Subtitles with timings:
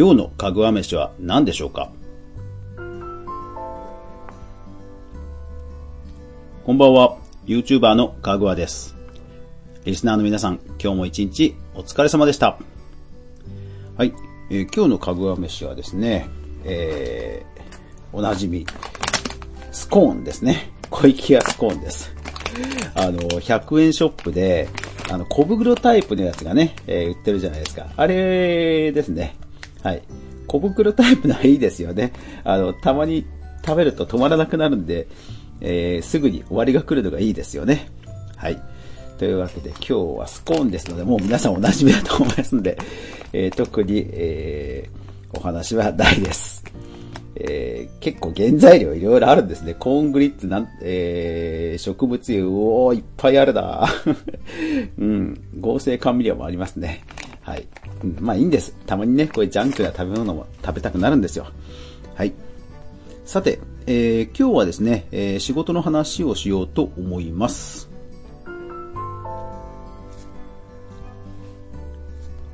[0.00, 1.92] 今日のかぐわ飯は何でしょうか？
[6.64, 8.96] こんばんは、YouTuber のかぐわです。
[9.84, 12.58] リスナーの皆さん、今日も一日お疲れ様でした。
[13.98, 14.14] はい、
[14.48, 16.30] えー今日のかぐわ飯はですね、
[16.64, 18.64] えー、おなじみ、
[19.70, 20.72] スコーンですね。
[20.88, 22.10] 小池屋スコーンです。
[22.94, 24.66] あの、100円ショップで、
[25.10, 27.86] あの、小袋タイプのやつがね、えー売ってるじゃないですか。
[27.94, 29.36] あれですね。
[29.82, 30.02] はい。
[30.46, 32.12] 小袋タイプのはいいですよね。
[32.44, 33.24] あの、たまに
[33.64, 35.06] 食べると止まらなくなるんで、
[35.60, 37.88] えーすぐに終わりが来るのがいいですよね。
[38.36, 38.60] はい。
[39.18, 42.78] というわけで今日はスコーンですので、もう皆さんお馴染みだと思いますので、
[43.32, 45.00] えー特に、えー
[45.32, 46.64] お話はないです。
[47.36, 49.74] えー結構原材料いろいろあるんですね。
[49.74, 53.86] コーングリッツなん、えー植物油、おー、いっぱいあるな
[54.98, 57.04] うん、合成甘味料もありますね。
[57.50, 57.66] はい。
[58.20, 58.76] まあいいんです。
[58.86, 61.48] たまにね、こういうジャンクな食べ物も食べたくなるんですよ。
[62.14, 62.32] はい。
[63.24, 67.90] さて、えー今日はですね、えー仕事の話をしようと思います。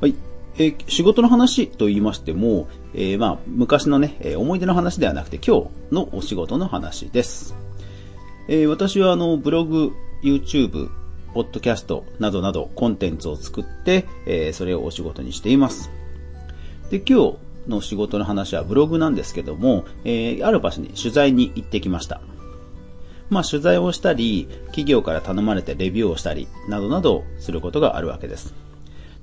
[0.00, 0.14] はい。
[0.58, 7.56] えー仕事の話と言いましても、えーまあ、昔のね、えー思い出の話ではなくて今日のお仕事の話です。
[8.46, 9.90] えー私はあの、ブログ、
[10.22, 10.88] YouTube、
[11.34, 15.90] ポッドキャストなどなどコンテンツを作って、えーそれをお仕事にしています。
[16.90, 17.36] で、今日
[17.68, 22.20] の仕事の話はブログなんですけども、えーある場所に取材に行ってきました。
[23.30, 28.54] まあ、取材をしたり、企業から頼まれてレビューをしたり、などなどすることがあるわけです。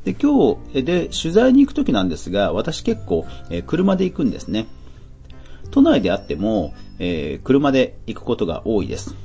[0.03, 4.67] で、今日、で、取材に行くときなんですが、私結構、えー車で行くんですね。
[5.69, 9.15] 都内であっても、えー車で行くことが多いです。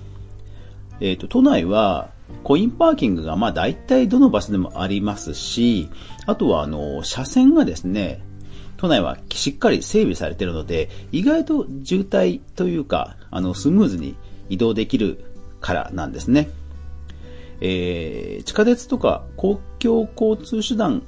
[1.00, 2.10] えっ、と、都内は、
[2.42, 5.88] コインパーキングが、まあ、大体どの場所でもありますし、
[6.26, 8.22] あとは、あの、車線がですね、
[8.76, 14.16] 都内はしっかり整備されているので、意外と渋滞というか、あの、スムーズに
[14.48, 15.24] 移動できる
[15.60, 16.48] からなんですね。
[17.60, 21.02] えー地下鉄とか公共交通手段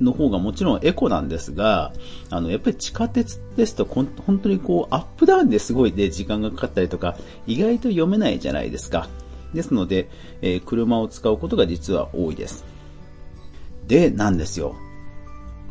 [0.00, 1.92] の方がもちろんエコなんですが、
[2.30, 4.06] あの、やっぱり地下鉄ですと本
[4.42, 7.16] 当にこうアップダウンですごいで時間がかかったりとか、
[7.46, 9.08] 意外と読めないじゃないですか。
[9.54, 10.08] ですので、
[10.42, 12.64] えー車を使うことが実は多いです。
[13.86, 14.76] で、なんですよ。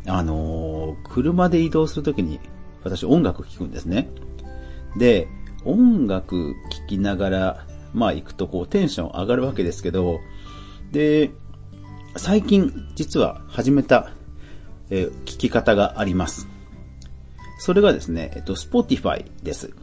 [0.06, 2.40] あのー車で移動するときに
[2.82, 4.08] 私音楽聴くんですね。
[4.96, 5.28] で、
[5.64, 10.20] 音楽聴きながら、まあ行くとこうテンション上がるわけですけど、
[10.92, 11.30] で、
[12.16, 14.12] 最近実は始めた、
[14.90, 16.48] えー聞き方があります。
[17.58, 19.74] それがですね、えっと、Spotify です。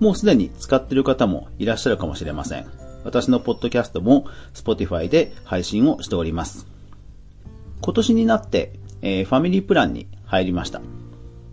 [0.00, 2.66] もうすでに使っている方もいらっしゃるかもしれません。
[3.04, 6.66] 私のポッドキャストも Spotify で配信をしております。
[7.80, 8.72] 今年になって、
[9.02, 10.80] えーファミリープランに入りました。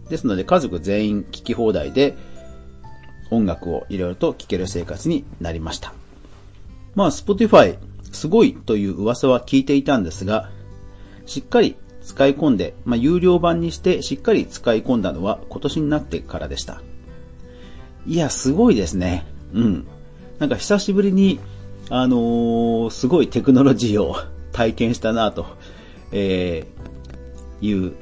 [0.09, 2.15] ですので家族全員聞き放題で
[3.29, 5.93] 音楽をいろいろと聴ける生活になりました。
[6.95, 7.77] まあ、Spotify
[8.11, 10.49] すごいという噂は聞いていたんですが、
[11.25, 16.81] しっかり使い込んで、まあ、有料版にしてしっかり使い込んだのは今年になってからでした。
[18.07, 19.25] いや、すごいですね。
[19.53, 19.87] うん。
[20.39, 21.39] なんか久しぶりに、
[21.89, 24.15] あのーすごいテクノロジーを
[24.53, 25.45] 体験したなと、
[26.11, 27.93] えーいう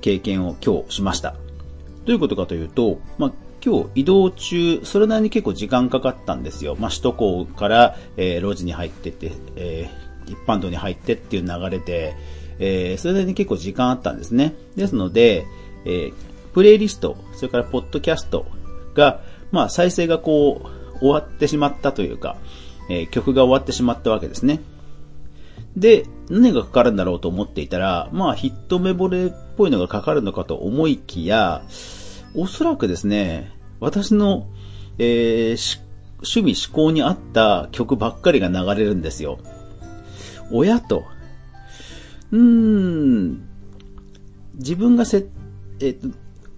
[0.00, 1.32] 経験を今日しました。
[1.32, 1.38] ど
[2.08, 3.32] ういうことかというと、まあ、
[3.64, 6.76] 今日移動中、それなりに結構時間かかったんですよ。
[6.78, 12.14] まあ、首都高から、えー路地に入ってって、えー一般道に入ってっていう流れで、
[12.60, 14.54] えーそれなりに結構時間あったんですね。
[14.76, 15.46] ですので、
[15.84, 16.14] えー
[16.54, 18.46] プレイリスト、それからポッドキャスト
[18.94, 19.20] が、
[19.50, 22.36] まあ、再生がこう、終わってしまったというか、
[22.88, 24.60] えー曲が終わってしまったわけですね。
[25.76, 31.62] で、何がかかるんだろうと思っていたら、まあヒットメボレっぽいのがかかるのかと思いきや、
[32.34, 34.46] おそらくですね、私の、
[34.98, 35.82] えー
[36.24, 39.38] 趣味思考に合った曲ばっかりが流れるんですよ。
[40.52, 41.04] 親と。
[42.30, 43.42] うーん、
[44.54, 45.26] 自分がせ、
[45.80, 46.08] えっ、と、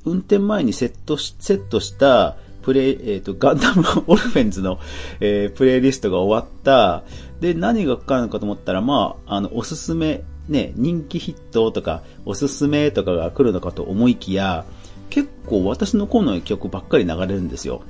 [0.04, 4.78] 運転前にセットし、セットした、プレイ、えっ、と、ガンダム オルフェンズの、
[5.20, 7.04] えープレイリストが終わった。
[7.40, 14.64] で、何がかかるのかと思ったら、まあ、あの、おすすめ、ね、人気ヒットとか、おすすめとかが来るのかと思いきや、
[15.10, 17.82] 結構私の好みの曲ばっかり流れるんですよ。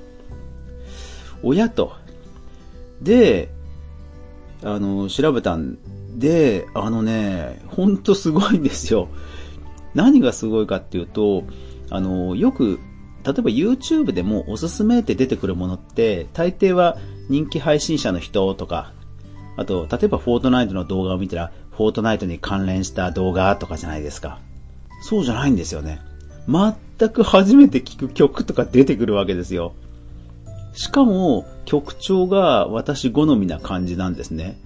[1.43, 1.93] 親と。
[3.01, 3.49] で、
[4.63, 5.79] あの、調べたん
[6.17, 9.09] で、あのね、ほんとすごいんですよ。
[9.95, 11.45] 何がすごいかっていうと、
[11.95, 12.81] あの、よく、
[13.25, 16.99] 例えば YouTube でもおすすめって出てくるものって、大抵は
[17.29, 18.93] 人気配信者の人とか、
[19.57, 24.41] あと、例えばフォートナイトの動画を見たら、フォートナイトに関連した動画とかじゃないですか。
[25.03, 26.01] そうじゃないんですよね。
[26.49, 29.75] 全く初めて聴く曲とか出てくるわけですよ。
[30.73, 34.59] しかも、曲調が私好みな感じなんですね。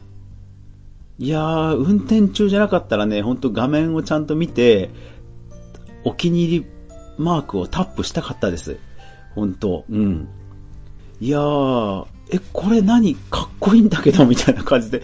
[1.18, 4.90] いやー、運転中じゃなかったらね、ほんと画面をちゃんと見て、
[6.04, 6.66] お気に入り
[7.18, 8.76] マークをタップしたかったです。
[9.34, 10.28] ほんと、うん。
[11.20, 15.02] いやー、え、これ何かっこいいんだけどみたいな感じで、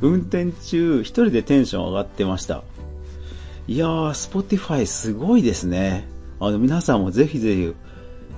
[0.00, 2.62] 運転中一人でテンション上がってました。
[3.66, 6.08] いやー、スポティファイすごいですね。
[6.40, 7.74] あの、皆さんもぜひぜひ、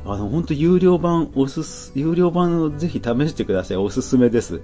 [0.04, 3.76] あの、本当有料版、おすす、有料版をぜひ試してください。
[3.76, 4.60] おすすめです。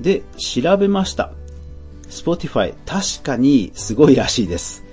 [0.00, 1.32] で、調べました。
[2.08, 4.84] Spotify、確かにすごいらしいです。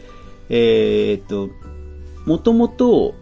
[0.50, 1.50] えー、っと、
[2.26, 3.16] もともと、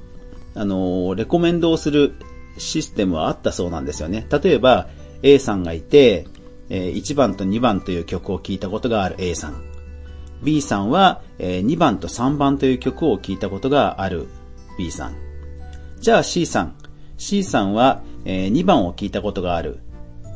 [0.55, 2.13] あの、レコメンドをする
[2.57, 4.27] システムはあったそうなんですよね。
[4.29, 4.87] 例えば、
[5.21, 6.27] A さんがいて、
[6.69, 9.61] え1番と2番という曲を聴いたことがある A さん。
[10.43, 14.27] B さんは、え2番と3番という曲を聴いたことがある
[14.77, 15.15] B さん。
[15.99, 16.75] じゃあ C さん。
[17.17, 19.79] C さんは、え2番を聴いたことがある。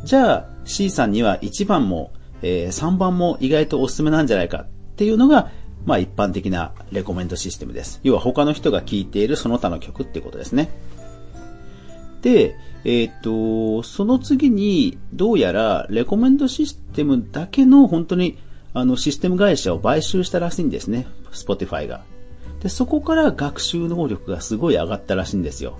[0.03, 2.11] じゃあ C さんには1番も、
[2.41, 5.51] え3番も意外とおすすめなんじゃないかっていうのが、
[5.85, 7.99] まあ一般的なレコメントシステムです。
[8.03, 10.69] 要は他の人が聴いているその他の曲っていうことですね。
[12.21, 18.37] で、えっ、と、その次に、どうやら、レコメンドシステムだけの本当に
[18.77, 21.07] あの、システム会社を買収したらしいんですね。
[21.31, 22.03] Spotify が。
[22.61, 25.79] で、そこから学習能力がすごい上がったらしいんですよ。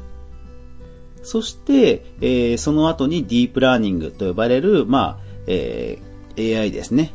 [1.21, 6.06] そして、えー、その後にディープラーニングと呼ばれる、まあ、えー、
[6.37, 7.13] AI ですね。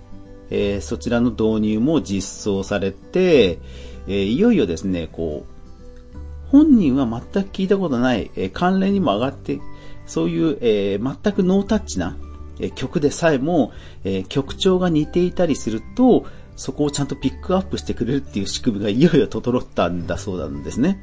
[0.50, 3.58] えー、そちらの導入も実装されて、
[4.06, 9.60] えー、いよいよですね、こう、本人は全く聞いたことない、えー、関連にも上がって、
[10.06, 12.16] そういう、え、全くノータッチな、
[12.60, 13.72] え曲でさえも、
[14.04, 16.26] え曲調が似ていたりすると、
[16.56, 21.02] そこをちゃんとピックアップしてくれるっていう仕組みがいよいよ整ったんだそうなんですね。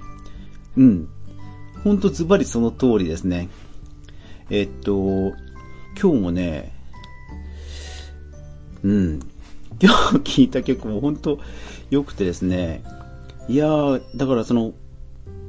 [0.77, 1.09] うん。
[1.83, 3.49] ほんとズバリその通りですね。
[4.49, 5.33] えっと、
[5.99, 6.78] 今日もね、
[8.83, 9.19] うん。
[9.81, 11.39] 今日聴いた曲も本当
[11.89, 12.83] 良くてですね。
[13.47, 14.73] いやー、だからその、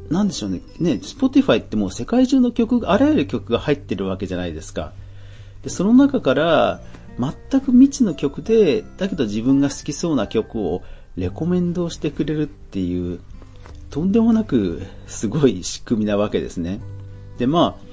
[0.09, 0.61] なんでしょうね。
[0.79, 4.93] ね、Spotify ってもう世界中の曲、あらゆる曲が入ってるわけじゃないですか。
[5.62, 6.81] で、その中から
[7.19, 10.83] 全く未知の曲で、だけど自分が好きそうな曲を
[11.17, 13.21] レコメンドしてくれるっていう、
[13.91, 16.81] とんでもなくすごい仕組みなわけですね。
[17.38, 17.91] で、まあ、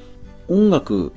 [0.48, 1.12] 音楽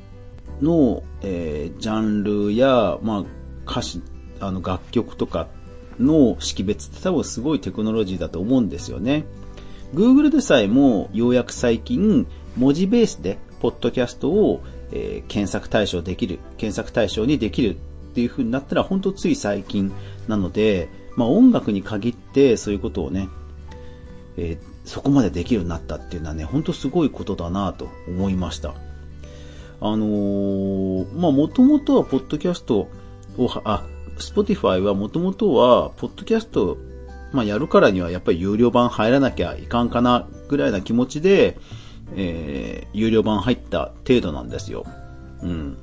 [0.60, 3.24] の、えー、ジャンルや、まあ、
[3.70, 4.02] 歌詞、
[4.40, 5.48] あの、楽曲とか
[5.98, 9.24] の識別って多分すごいテクノロジーだと思うんですよね。
[9.94, 12.26] Google でさえもようやく最近
[12.56, 17.78] 文字ベースでポッドキャストをえー、検索対象できる、検索対象にできるっ
[18.14, 19.92] ていう風になったら、本当つい最近
[20.28, 23.28] なので、まあ音楽に限ってそういうことをね、
[24.36, 28.74] えー、そこまでできるようになったっていうのはね、本当すごいことだなと思いました。
[29.82, 32.88] あのー、まあもともとはポッドキャスト
[33.38, 33.84] を、あ、
[34.20, 36.78] Spotify はもともとは、ポッドキャスト、
[37.32, 41.58] まあやるからにはやっぱり有料版入らなきゃいかんかなぐらいな気持ちで、
[42.16, 44.84] えー、有料版入った程度なんですよ。
[45.42, 45.78] うん。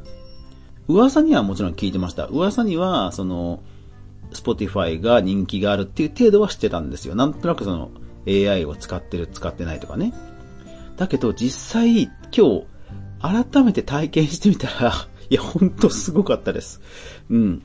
[0.87, 2.25] 噂にはもちろん聞いてました。
[2.25, 3.61] 噂には、その、
[4.31, 7.15] Spotify が人気があるっていう程度は知ってたんですよ。
[7.15, 7.91] なんとなくその
[8.27, 10.13] AI を使ってる、使ってないとかね。
[10.97, 12.65] だけど実際今日
[13.21, 14.93] 改めて体験してみたら
[15.29, 16.81] いや、ほんとすごかったです。
[17.29, 17.63] うん。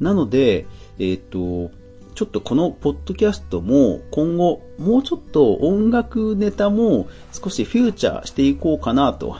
[0.00, 0.66] なので、
[0.98, 1.70] えっ、と、
[2.14, 9.36] ちょっとこのポッドキャストも今後もうちょっと音楽ネタも少しフューチャーしていこうかなと、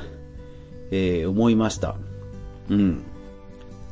[0.92, 1.96] えー、思いました。
[2.68, 3.02] うん。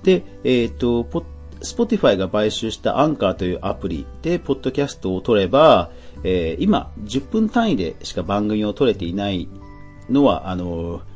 [0.02, 1.24] で、えっ、と、ポ
[1.62, 5.90] スポティファイが買収したアンカーというアプリでポッドキャストを録れば、
[6.22, 9.48] えー、今10分単位でしか番組を録れていない
[10.10, 11.15] のは、あのー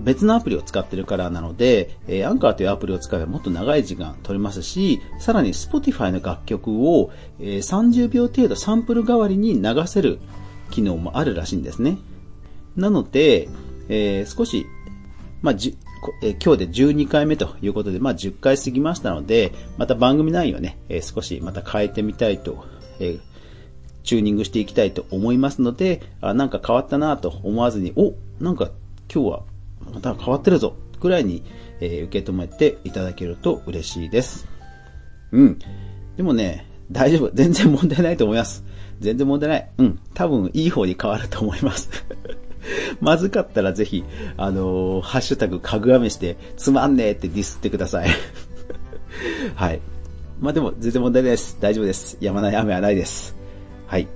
[0.00, 7.10] 別のアプリを使ってるからなので、えー、アンカーというアプリを使えばもっと長い時間録れますし、さらに Spotify の楽曲を、
[7.40, 10.18] えー、30秒程度サンプル代わりに流せる
[10.70, 11.98] 機能もあるらしいんですね。
[12.76, 13.48] なので、
[13.88, 14.66] えー、少し、
[15.42, 15.76] まあ、じ
[16.22, 22.66] えー、今日で12回目ということで、まあ、10回過ぎましたので、また番組内容ね、えー、少しまた変えてみたいと、
[23.00, 23.20] えー、
[24.02, 28.70] チューニングしていきたいと思いますので、あなんか変わったなと思わずに、お、なんか
[29.12, 29.42] 今日は
[29.92, 31.42] また変わってるぞ、くらいに、
[31.80, 34.46] えー、受け止めていただけると嬉しいです。
[35.32, 35.58] うん。
[36.16, 37.30] でもね、大丈夫。
[37.34, 38.64] 全然問題ないと思います。
[39.00, 39.70] 全然問題ない。
[39.78, 39.98] うん。
[40.14, 41.90] 多分、いい方に変わると思います。
[43.00, 44.04] まずかったらぜひ、
[44.36, 48.08] あのー、ハッシュタグかぐわめして、つまんねえってディスってください。
[49.54, 49.80] はい。
[50.40, 51.56] まあでも全然問題ないです。
[51.60, 52.16] 大丈夫です。
[52.20, 53.36] やまない雨はないです。
[53.86, 54.08] はい。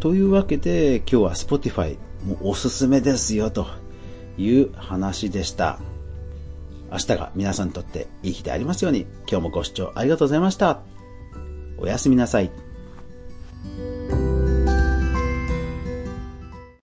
[0.00, 3.66] というわけで今日は Spotify もうおすすめですよと
[4.38, 5.78] いう話でした。
[6.90, 10.80] 明日が皆さんにとっていい日でありますように今日もご視聴ありがとうございました。
[11.78, 12.50] おやすみなさい。